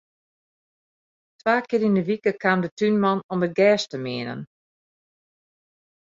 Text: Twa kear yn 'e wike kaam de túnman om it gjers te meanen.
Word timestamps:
Twa 1.39 1.55
kear 1.67 1.83
yn 1.87 1.99
'e 1.99 2.03
wike 2.07 2.31
kaam 2.43 2.59
de 2.63 2.69
túnman 2.77 3.19
om 3.33 3.45
it 3.47 3.53
gjers 3.57 3.83
te 3.91 3.97
meanen. 4.03 4.41